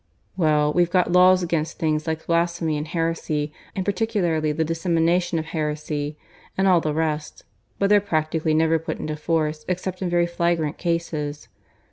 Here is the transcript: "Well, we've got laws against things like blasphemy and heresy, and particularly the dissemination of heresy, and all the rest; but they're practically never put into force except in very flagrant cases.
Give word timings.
"Well, 0.35 0.73
we've 0.73 0.89
got 0.89 1.11
laws 1.11 1.43
against 1.43 1.77
things 1.77 2.07
like 2.07 2.25
blasphemy 2.25 2.75
and 2.75 2.87
heresy, 2.87 3.53
and 3.75 3.85
particularly 3.85 4.51
the 4.51 4.63
dissemination 4.63 5.37
of 5.37 5.45
heresy, 5.45 6.17
and 6.57 6.67
all 6.67 6.81
the 6.81 6.91
rest; 6.91 7.43
but 7.77 7.91
they're 7.91 8.01
practically 8.01 8.55
never 8.55 8.79
put 8.79 8.97
into 8.97 9.15
force 9.15 9.63
except 9.67 10.01
in 10.01 10.09
very 10.09 10.25
flagrant 10.25 10.79
cases. 10.79 11.49